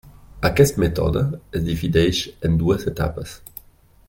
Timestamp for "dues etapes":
2.63-3.37